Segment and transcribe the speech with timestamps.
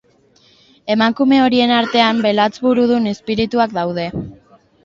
[0.93, 4.09] Emakume horien artean, belatz burudun izpirituak daude.